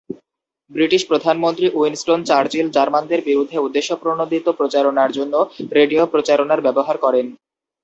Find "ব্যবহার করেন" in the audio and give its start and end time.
6.65-7.25